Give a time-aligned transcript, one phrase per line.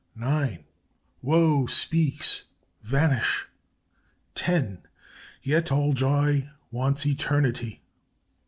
[0.15, 0.65] "'NINE!
[1.21, 2.45] "'Woe speaks:
[2.81, 3.45] Vanish!'
[4.33, 4.81] "'TEN!
[5.43, 7.83] "'Yet all joy wants eternity